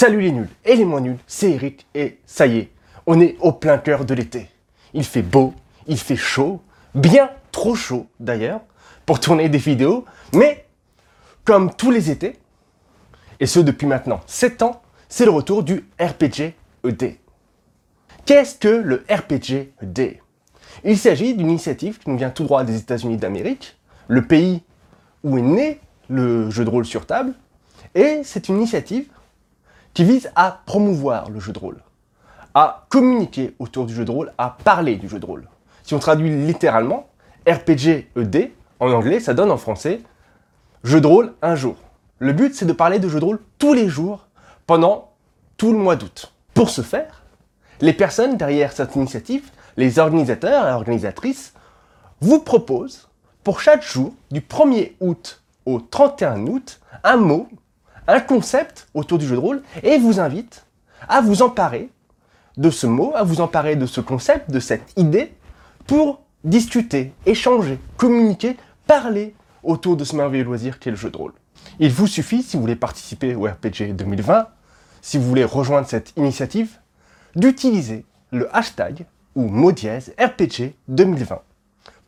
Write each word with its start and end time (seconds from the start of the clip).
Salut 0.00 0.22
les 0.22 0.32
nuls 0.32 0.48
et 0.64 0.76
les 0.76 0.86
moins 0.86 1.02
nuls, 1.02 1.18
c'est 1.26 1.50
Eric 1.50 1.86
et 1.94 2.20
ça 2.24 2.46
y 2.46 2.56
est, 2.56 2.70
on 3.06 3.20
est 3.20 3.36
au 3.40 3.52
plein 3.52 3.76
cœur 3.76 4.06
de 4.06 4.14
l'été. 4.14 4.48
Il 4.94 5.04
fait 5.04 5.20
beau, 5.20 5.52
il 5.86 5.98
fait 5.98 6.16
chaud, 6.16 6.62
bien 6.94 7.28
trop 7.52 7.74
chaud 7.74 8.06
d'ailleurs, 8.18 8.62
pour 9.04 9.20
tourner 9.20 9.50
des 9.50 9.58
vidéos, 9.58 10.06
mais 10.32 10.64
comme 11.44 11.74
tous 11.74 11.90
les 11.90 12.10
étés, 12.10 12.38
et 13.40 13.44
ce 13.44 13.60
depuis 13.60 13.86
maintenant 13.86 14.22
7 14.26 14.62
ans, 14.62 14.80
c'est 15.10 15.26
le 15.26 15.32
retour 15.32 15.62
du 15.62 15.84
RPG 16.00 16.54
ED. 16.82 17.18
Qu'est-ce 18.24 18.54
que 18.54 18.68
le 18.68 19.04
RPG 19.10 19.74
ED 19.82 20.18
Il 20.82 20.96
s'agit 20.96 21.34
d'une 21.34 21.50
initiative 21.50 21.98
qui 21.98 22.08
nous 22.08 22.16
vient 22.16 22.30
tout 22.30 22.44
droit 22.44 22.64
des 22.64 22.78
États-Unis 22.78 23.18
d'Amérique, 23.18 23.78
le 24.08 24.26
pays 24.26 24.62
où 25.24 25.36
est 25.36 25.42
né 25.42 25.78
le 26.08 26.48
jeu 26.48 26.64
de 26.64 26.70
rôle 26.70 26.86
sur 26.86 27.04
table, 27.04 27.34
et 27.94 28.22
c'est 28.24 28.48
une 28.48 28.56
initiative 28.56 29.04
qui 29.94 30.04
vise 30.04 30.30
à 30.36 30.60
promouvoir 30.66 31.30
le 31.30 31.40
jeu 31.40 31.52
de 31.52 31.58
rôle, 31.58 31.82
à 32.54 32.86
communiquer 32.88 33.54
autour 33.58 33.86
du 33.86 33.94
jeu 33.94 34.04
de 34.04 34.10
rôle, 34.10 34.32
à 34.38 34.56
parler 34.64 34.96
du 34.96 35.08
jeu 35.08 35.18
de 35.18 35.26
rôle. 35.26 35.48
Si 35.82 35.94
on 35.94 35.98
traduit 35.98 36.30
littéralement, 36.30 37.08
RPG 37.48 38.10
ED, 38.16 38.52
en 38.78 38.90
anglais, 38.90 39.20
ça 39.20 39.34
donne 39.34 39.50
en 39.50 39.56
français 39.56 40.00
jeu 40.84 41.00
de 41.00 41.06
rôle 41.06 41.34
un 41.42 41.54
jour. 41.54 41.76
Le 42.18 42.32
but, 42.32 42.54
c'est 42.54 42.66
de 42.66 42.72
parler 42.72 42.98
de 42.98 43.08
jeu 43.08 43.20
de 43.20 43.24
rôle 43.24 43.40
tous 43.58 43.74
les 43.74 43.88
jours 43.88 44.26
pendant 44.66 45.10
tout 45.56 45.72
le 45.72 45.78
mois 45.78 45.96
d'août. 45.96 46.32
Pour 46.54 46.70
ce 46.70 46.82
faire, 46.82 47.22
les 47.80 47.92
personnes 47.92 48.36
derrière 48.36 48.72
cette 48.72 48.96
initiative, 48.96 49.50
les 49.76 49.98
organisateurs 49.98 50.68
et 50.68 50.72
organisatrices, 50.72 51.54
vous 52.20 52.40
proposent 52.40 53.08
pour 53.42 53.60
chaque 53.60 53.82
jour, 53.82 54.12
du 54.30 54.40
1er 54.40 54.92
août 55.00 55.42
au 55.64 55.80
31 55.80 56.46
août, 56.46 56.80
un 57.04 57.16
mot 57.16 57.48
un 58.12 58.20
concept 58.20 58.88
autour 58.94 59.18
du 59.18 59.26
jeu 59.26 59.36
de 59.36 59.40
rôle 59.40 59.62
et 59.82 59.98
vous 59.98 60.20
invite 60.20 60.66
à 61.08 61.20
vous 61.20 61.42
emparer 61.42 61.90
de 62.56 62.70
ce 62.70 62.86
mot, 62.86 63.12
à 63.14 63.22
vous 63.22 63.40
emparer 63.40 63.76
de 63.76 63.86
ce 63.86 64.00
concept, 64.00 64.50
de 64.50 64.60
cette 64.60 64.92
idée, 64.96 65.32
pour 65.86 66.22
discuter, 66.44 67.12
échanger, 67.26 67.78
communiquer, 67.96 68.56
parler 68.86 69.34
autour 69.62 69.96
de 69.96 70.04
ce 70.04 70.16
merveilleux 70.16 70.44
loisir 70.44 70.78
qu'est 70.78 70.90
le 70.90 70.96
jeu 70.96 71.10
de 71.10 71.16
rôle. 71.16 71.32
Il 71.78 71.92
vous 71.92 72.06
suffit, 72.06 72.42
si 72.42 72.56
vous 72.56 72.62
voulez 72.62 72.76
participer 72.76 73.34
au 73.34 73.44
RPG 73.44 73.94
2020, 73.94 74.48
si 75.02 75.18
vous 75.18 75.28
voulez 75.28 75.44
rejoindre 75.44 75.86
cette 75.86 76.12
initiative, 76.16 76.78
d'utiliser 77.36 78.04
le 78.32 78.54
hashtag 78.54 79.06
ou 79.34 79.42
mot 79.42 79.72
dièse 79.72 80.14
RPG 80.18 80.74
2020 80.88 81.40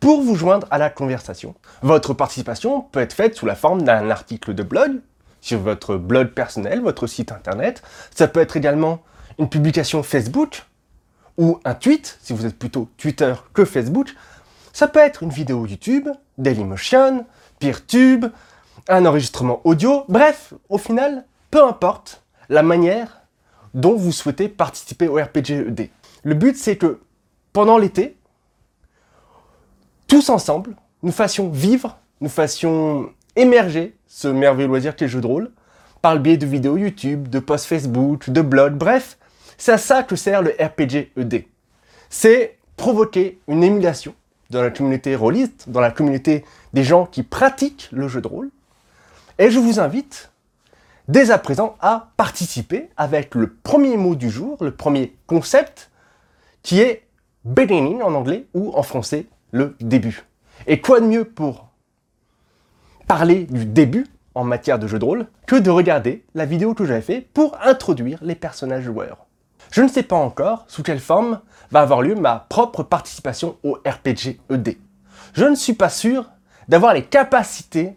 pour 0.00 0.20
vous 0.20 0.34
joindre 0.34 0.66
à 0.72 0.78
la 0.78 0.90
conversation. 0.90 1.54
Votre 1.82 2.12
participation 2.12 2.80
peut 2.80 2.98
être 2.98 3.12
faite 3.12 3.36
sous 3.36 3.46
la 3.46 3.54
forme 3.54 3.82
d'un 3.82 4.10
article 4.10 4.52
de 4.52 4.64
blog, 4.64 5.00
sur 5.42 5.60
votre 5.60 5.96
blog 5.96 6.28
personnel, 6.28 6.80
votre 6.80 7.06
site 7.06 7.30
internet. 7.30 7.82
Ça 8.14 8.28
peut 8.28 8.40
être 8.40 8.56
également 8.56 9.02
une 9.38 9.50
publication 9.50 10.02
Facebook 10.02 10.62
ou 11.36 11.58
un 11.64 11.74
tweet, 11.74 12.18
si 12.22 12.32
vous 12.32 12.46
êtes 12.46 12.58
plutôt 12.58 12.88
Twitter 12.96 13.34
que 13.52 13.66
Facebook. 13.66 14.14
Ça 14.72 14.88
peut 14.88 15.00
être 15.00 15.22
une 15.22 15.30
vidéo 15.30 15.66
YouTube, 15.66 16.08
Dailymotion, 16.38 17.26
PeerTube, 17.58 18.26
un 18.88 19.04
enregistrement 19.04 19.60
audio. 19.64 20.04
Bref, 20.08 20.54
au 20.70 20.78
final, 20.78 21.26
peu 21.50 21.62
importe 21.62 22.22
la 22.48 22.62
manière 22.62 23.22
dont 23.74 23.96
vous 23.96 24.12
souhaitez 24.12 24.48
participer 24.48 25.08
au 25.08 25.16
RPGED. 25.16 25.90
Le 26.22 26.34
but, 26.34 26.56
c'est 26.56 26.76
que 26.76 27.00
pendant 27.52 27.78
l'été, 27.78 28.16
tous 30.06 30.28
ensemble, 30.28 30.76
nous 31.02 31.12
fassions 31.12 31.48
vivre, 31.48 31.98
nous 32.20 32.28
fassions 32.28 33.10
émerger 33.34 33.96
ce 34.14 34.28
merveilleux 34.28 34.68
loisir 34.68 34.94
qu'est 34.94 35.06
le 35.06 35.10
jeu 35.10 35.20
de 35.22 35.26
rôle, 35.26 35.50
par 36.02 36.12
le 36.12 36.20
biais 36.20 36.36
de 36.36 36.44
vidéos 36.44 36.76
YouTube, 36.76 37.28
de 37.28 37.38
posts 37.38 37.64
Facebook, 37.64 38.28
de 38.28 38.42
blogs, 38.42 38.74
bref, 38.74 39.16
c'est 39.56 39.72
à 39.72 39.78
ça 39.78 40.02
que 40.02 40.16
sert 40.16 40.42
le 40.42 40.50
RPG 40.50 41.12
ED. 41.16 41.46
C'est 42.10 42.58
provoquer 42.76 43.40
une 43.48 43.64
émulation 43.64 44.14
dans 44.50 44.60
la 44.60 44.70
communauté 44.70 45.16
rôliste, 45.16 45.70
dans 45.70 45.80
la 45.80 45.90
communauté 45.90 46.44
des 46.74 46.84
gens 46.84 47.06
qui 47.06 47.22
pratiquent 47.22 47.88
le 47.90 48.06
jeu 48.06 48.20
de 48.20 48.28
rôle. 48.28 48.50
Et 49.38 49.50
je 49.50 49.58
vous 49.58 49.80
invite 49.80 50.30
dès 51.08 51.30
à 51.30 51.38
présent 51.38 51.76
à 51.80 52.10
participer 52.18 52.90
avec 52.98 53.34
le 53.34 53.50
premier 53.50 53.96
mot 53.96 54.14
du 54.14 54.28
jour, 54.28 54.58
le 54.60 54.72
premier 54.72 55.16
concept, 55.26 55.90
qui 56.62 56.80
est 56.80 57.06
beginning 57.46 58.02
en 58.02 58.12
anglais 58.12 58.44
ou 58.52 58.72
en 58.74 58.82
français 58.82 59.24
le 59.52 59.74
début. 59.80 60.24
Et 60.66 60.82
quoi 60.82 61.00
de 61.00 61.06
mieux 61.06 61.24
pour 61.24 61.71
parler 63.06 63.44
du 63.44 63.64
début 63.64 64.06
en 64.34 64.44
matière 64.44 64.78
de 64.78 64.86
jeu 64.86 64.98
de 64.98 65.04
rôle 65.04 65.26
que 65.46 65.56
de 65.56 65.70
regarder 65.70 66.24
la 66.34 66.46
vidéo 66.46 66.74
que 66.74 66.84
j'avais 66.84 67.02
fait 67.02 67.20
pour 67.20 67.58
introduire 67.62 68.18
les 68.22 68.34
personnages 68.34 68.84
joueurs. 68.84 69.26
Je 69.70 69.82
ne 69.82 69.88
sais 69.88 70.02
pas 70.02 70.16
encore 70.16 70.64
sous 70.68 70.82
quelle 70.82 71.00
forme 71.00 71.40
va 71.70 71.80
avoir 71.80 72.02
lieu 72.02 72.14
ma 72.14 72.46
propre 72.48 72.82
participation 72.82 73.56
au 73.64 73.78
RPG 73.86 74.38
ED. 74.50 74.76
Je 75.34 75.44
ne 75.44 75.54
suis 75.54 75.72
pas 75.72 75.88
sûr 75.88 76.30
d'avoir 76.68 76.94
les 76.94 77.04
capacités 77.04 77.96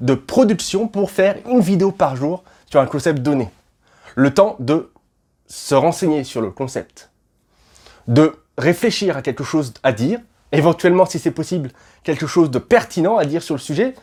de 0.00 0.14
production 0.14 0.88
pour 0.88 1.10
faire 1.10 1.36
une 1.48 1.60
vidéo 1.60 1.92
par 1.92 2.16
jour 2.16 2.42
sur 2.68 2.80
un 2.80 2.86
concept 2.86 3.20
donné. 3.20 3.48
Le 4.16 4.34
temps 4.34 4.56
de 4.58 4.90
se 5.46 5.74
renseigner 5.74 6.24
sur 6.24 6.40
le 6.40 6.50
concept, 6.50 7.10
de 8.08 8.34
réfléchir 8.58 9.16
à 9.16 9.22
quelque 9.22 9.44
chose 9.44 9.72
à 9.82 9.92
dire, 9.92 10.20
éventuellement 10.52 11.06
si 11.06 11.18
c'est 11.18 11.30
possible, 11.30 11.70
quelque 12.02 12.26
chose 12.26 12.50
de 12.50 12.58
pertinent 12.58 13.16
à 13.16 13.24
dire 13.24 13.42
sur 13.42 13.54
le 13.54 13.60
sujet, 13.60 13.94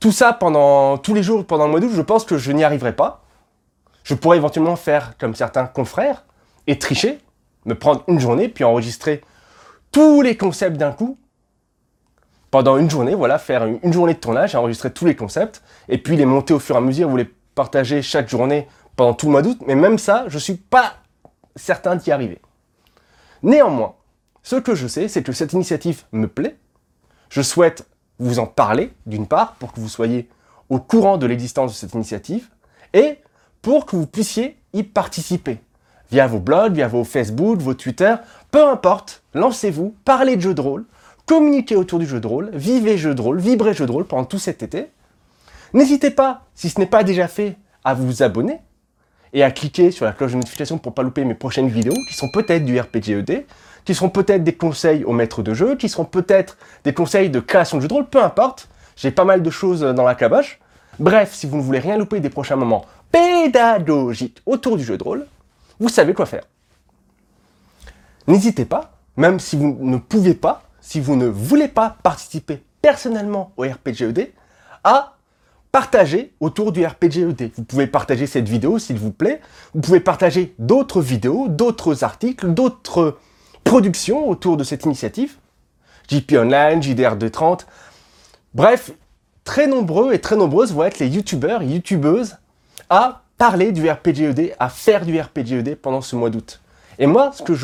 tout 0.00 0.12
ça 0.12 0.32
pendant 0.32 0.98
tous 0.98 1.14
les 1.14 1.22
jours 1.22 1.46
pendant 1.46 1.66
le 1.66 1.70
mois 1.70 1.80
d'août, 1.80 1.92
je 1.94 2.02
pense 2.02 2.24
que 2.24 2.38
je 2.38 2.50
n'y 2.52 2.64
arriverai 2.64 2.96
pas. 2.96 3.22
Je 4.02 4.14
pourrais 4.14 4.38
éventuellement 4.38 4.76
faire 4.76 5.16
comme 5.18 5.34
certains 5.34 5.66
confrères 5.66 6.24
et 6.66 6.78
tricher, 6.78 7.18
me 7.66 7.74
prendre 7.74 8.02
une 8.08 8.18
journée 8.18 8.48
puis 8.48 8.64
enregistrer 8.64 9.22
tous 9.92 10.22
les 10.22 10.36
concepts 10.36 10.78
d'un 10.78 10.92
coup. 10.92 11.18
Pendant 12.50 12.78
une 12.78 12.90
journée, 12.90 13.14
voilà, 13.14 13.38
faire 13.38 13.64
une 13.64 13.92
journée 13.92 14.14
de 14.14 14.18
tournage, 14.18 14.56
enregistrer 14.56 14.92
tous 14.92 15.04
les 15.04 15.14
concepts 15.14 15.62
et 15.88 15.98
puis 15.98 16.16
les 16.16 16.24
monter 16.24 16.52
au 16.54 16.58
fur 16.58 16.74
et 16.74 16.78
à 16.78 16.80
mesure, 16.80 17.08
vous 17.08 17.16
les 17.16 17.30
partager 17.54 18.02
chaque 18.02 18.28
journée 18.28 18.66
pendant 18.96 19.14
tout 19.14 19.26
le 19.26 19.32
mois 19.32 19.42
d'août. 19.42 19.58
Mais 19.66 19.76
même 19.76 19.98
ça, 19.98 20.24
je 20.26 20.34
ne 20.34 20.40
suis 20.40 20.54
pas 20.54 20.94
certain 21.54 21.94
d'y 21.94 22.10
arriver. 22.10 22.40
Néanmoins, 23.42 23.94
ce 24.42 24.56
que 24.56 24.74
je 24.74 24.88
sais, 24.88 25.06
c'est 25.06 25.22
que 25.22 25.32
cette 25.32 25.52
initiative 25.52 26.02
me 26.10 26.26
plaît. 26.26 26.56
Je 27.28 27.42
souhaite 27.42 27.86
vous 28.20 28.38
en 28.38 28.46
parler, 28.46 28.92
d'une 29.06 29.26
part, 29.26 29.54
pour 29.54 29.72
que 29.72 29.80
vous 29.80 29.88
soyez 29.88 30.28
au 30.68 30.78
courant 30.78 31.18
de 31.18 31.26
l'existence 31.26 31.72
de 31.72 31.76
cette 31.76 31.94
initiative, 31.94 32.48
et 32.92 33.18
pour 33.62 33.86
que 33.86 33.96
vous 33.96 34.06
puissiez 34.06 34.56
y 34.72 34.82
participer. 34.82 35.58
Via 36.10 36.26
vos 36.26 36.38
blogs, 36.38 36.74
via 36.74 36.88
vos 36.88 37.04
Facebook, 37.04 37.58
vos 37.60 37.74
Twitter, 37.74 38.14
peu 38.50 38.66
importe, 38.68 39.22
lancez-vous, 39.34 39.94
parlez 40.04 40.36
de 40.36 40.42
jeux 40.42 40.54
de 40.54 40.60
rôle, 40.60 40.84
communiquez 41.26 41.76
autour 41.76 41.98
du 41.98 42.06
jeu 42.06 42.20
de 42.20 42.26
rôle, 42.26 42.50
vivez 42.52 42.98
jeu 42.98 43.14
de 43.14 43.22
rôle, 43.22 43.40
vibrez 43.40 43.74
jeu 43.74 43.86
de 43.86 43.92
rôle 43.92 44.06
pendant 44.06 44.24
tout 44.24 44.38
cet 44.38 44.62
été. 44.62 44.90
N'hésitez 45.72 46.10
pas, 46.10 46.46
si 46.54 46.68
ce 46.68 46.80
n'est 46.80 46.86
pas 46.86 47.04
déjà 47.04 47.28
fait, 47.28 47.56
à 47.84 47.94
vous 47.94 48.22
abonner 48.22 48.60
et 49.32 49.42
à 49.42 49.50
cliquer 49.50 49.90
sur 49.90 50.04
la 50.04 50.12
cloche 50.12 50.32
de 50.32 50.36
notification 50.36 50.78
pour 50.78 50.94
pas 50.94 51.02
louper 51.02 51.24
mes 51.24 51.34
prochaines 51.34 51.68
vidéos 51.68 51.96
qui 52.08 52.14
sont 52.14 52.30
peut-être 52.30 52.64
du 52.64 52.78
RPGED, 52.78 53.46
qui 53.84 53.94
seront 53.94 54.08
peut-être 54.08 54.44
des 54.44 54.54
conseils 54.54 55.04
aux 55.04 55.12
maîtres 55.12 55.42
de 55.42 55.54
jeu, 55.54 55.76
qui 55.76 55.88
seront 55.88 56.04
peut-être 56.04 56.56
des 56.84 56.92
conseils 56.92 57.30
de 57.30 57.40
création 57.40 57.76
de 57.76 57.82
jeux 57.82 57.88
de 57.88 57.94
rôle, 57.94 58.06
peu 58.06 58.22
importe. 58.22 58.68
J'ai 58.96 59.10
pas 59.10 59.24
mal 59.24 59.42
de 59.42 59.50
choses 59.50 59.80
dans 59.80 60.04
la 60.04 60.14
caboche. 60.14 60.58
Bref, 60.98 61.32
si 61.32 61.46
vous 61.46 61.56
ne 61.56 61.62
voulez 61.62 61.78
rien 61.78 61.96
louper 61.96 62.20
des 62.20 62.30
prochains 62.30 62.56
moments 62.56 62.84
pédagogiques 63.10 64.42
autour 64.46 64.76
du 64.76 64.84
jeu 64.84 64.98
de 64.98 65.02
rôle, 65.02 65.26
vous 65.78 65.88
savez 65.88 66.12
quoi 66.12 66.26
faire. 66.26 66.44
N'hésitez 68.26 68.64
pas, 68.64 68.92
même 69.16 69.40
si 69.40 69.56
vous 69.56 69.76
ne 69.80 69.96
pouvez 69.96 70.34
pas, 70.34 70.62
si 70.80 71.00
vous 71.00 71.16
ne 71.16 71.26
voulez 71.26 71.68
pas 71.68 71.96
participer 72.02 72.62
personnellement 72.82 73.52
au 73.56 73.64
RPGED, 73.64 74.32
à 74.84 75.16
partager 75.72 76.32
autour 76.40 76.72
du 76.72 76.84
RPGED. 76.84 77.52
Vous 77.56 77.64
pouvez 77.64 77.86
partager 77.86 78.26
cette 78.26 78.48
vidéo 78.48 78.78
s'il 78.78 78.98
vous 78.98 79.12
plaît. 79.12 79.40
Vous 79.74 79.80
pouvez 79.80 80.00
partager 80.00 80.54
d'autres 80.58 81.00
vidéos, 81.00 81.48
d'autres 81.48 82.04
articles, 82.04 82.48
d'autres 82.52 83.18
production 83.64 84.28
autour 84.28 84.56
de 84.56 84.64
cette 84.64 84.84
initiative. 84.84 85.36
JP 86.08 86.32
Online, 86.32 86.80
JDR230. 86.80 87.66
Bref, 88.54 88.90
très 89.44 89.68
nombreux 89.68 90.12
et 90.12 90.20
très 90.20 90.36
nombreuses 90.36 90.72
vont 90.72 90.84
être 90.84 90.98
les 90.98 91.08
youtubeurs 91.08 91.62
et 91.62 91.66
youtubeuses 91.66 92.36
à 92.88 93.22
parler 93.38 93.70
du 93.70 93.88
RPGED, 93.88 94.54
à 94.58 94.68
faire 94.68 95.06
du 95.06 95.18
RPGED 95.20 95.76
pendant 95.76 96.00
ce 96.00 96.16
mois 96.16 96.30
d'août. 96.30 96.60
Et 96.98 97.06
moi, 97.06 97.30
ce 97.32 97.42
que 97.42 97.54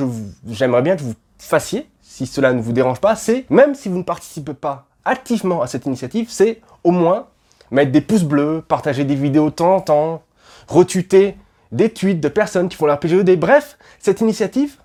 j'aimerais 0.49 0.83
bien 0.83 0.97
que 0.97 1.03
vous 1.03 1.15
fassiez, 1.39 1.89
si 2.03 2.27
cela 2.27 2.53
ne 2.53 2.63
vous 2.63 2.73
dérange 2.73 3.01
pas, 3.01 3.17
c'est, 3.17 3.45
même 3.51 3.75
si 3.75 3.89
vous 3.89 3.99
ne 3.99 4.03
participez 4.03 4.55
pas 4.55 4.87
activement 5.05 5.61
à 5.61 5.67
cette 5.67 5.87
initiative, 5.87 6.29
c'est 6.31 6.61
au 6.85 6.93
moins 6.93 7.27
mettre 7.71 7.93
des 7.93 8.01
pouces 8.01 8.25
bleus, 8.25 8.63
partager 8.67 9.05
des 9.05 9.15
vidéos 9.15 9.51
de 9.51 9.55
temps 9.55 9.77
en 9.77 9.81
temps, 9.81 10.23
retuiter 10.69 11.37
des 11.73 11.91
tweets 11.91 12.21
de 12.21 12.29
personnes 12.29 12.69
qui 12.69 12.77
font 12.77 12.87
l'RPGED. 12.87 13.39
Bref, 13.39 13.79
cette 13.99 14.21
initiative, 14.21 14.77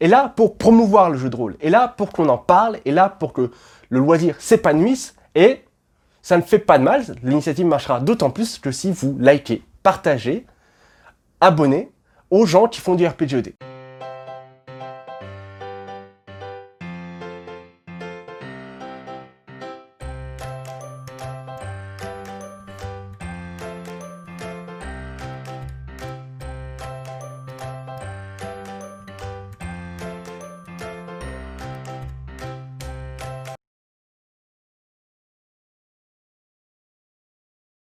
est 0.00 0.08
là 0.08 0.32
pour 0.34 0.56
promouvoir 0.56 1.10
le 1.10 1.18
jeu 1.18 1.30
de 1.30 1.36
rôle, 1.36 1.56
est 1.60 1.70
là 1.70 1.88
pour 1.88 2.10
qu'on 2.10 2.28
en 2.28 2.38
parle, 2.38 2.78
est 2.84 2.90
là 2.90 3.08
pour 3.08 3.32
que 3.32 3.50
le 3.90 3.98
loisir 3.98 4.34
s'épanouisse 4.38 5.14
et 5.34 5.62
ça 6.22 6.36
ne 6.36 6.42
fait 6.42 6.58
pas 6.58 6.78
de 6.78 6.84
mal. 6.84 7.04
L'initiative 7.22 7.66
marchera 7.66 8.00
d'autant 8.00 8.30
plus 8.30 8.58
que 8.58 8.72
si 8.72 8.90
vous 8.90 9.16
likez, 9.18 9.62
partagez, 9.82 10.46
abonner 11.40 11.90
aux 12.30 12.46
gens 12.46 12.66
qui 12.66 12.80
font 12.80 12.94
du 12.94 13.06
RPGED. 13.06 13.54